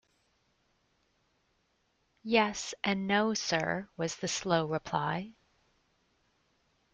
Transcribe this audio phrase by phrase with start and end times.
[2.23, 5.33] Yes, and no, sir, was the slow reply.